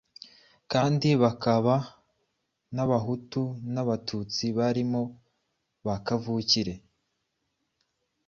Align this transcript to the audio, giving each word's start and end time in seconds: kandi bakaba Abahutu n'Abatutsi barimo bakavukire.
kandi 0.71 1.09
bakaba 1.23 1.75
Abahutu 2.83 3.41
n'Abatutsi 3.73 4.45
barimo 4.57 5.01
bakavukire. 5.87 6.73